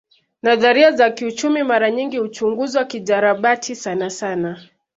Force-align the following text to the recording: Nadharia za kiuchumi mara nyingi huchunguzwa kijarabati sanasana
Nadharia 0.41 0.91
za 0.91 1.09
kiuchumi 1.11 1.63
mara 1.63 1.91
nyingi 1.91 2.17
huchunguzwa 2.17 2.85
kijarabati 2.85 3.75
sanasana 3.75 4.61